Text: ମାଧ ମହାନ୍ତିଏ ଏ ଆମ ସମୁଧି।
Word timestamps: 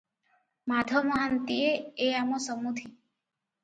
ମାଧ 0.71 1.03
ମହାନ୍ତିଏ 1.11 1.71
ଏ 2.09 2.11
ଆମ 2.25 2.43
ସମୁଧି। 2.51 2.93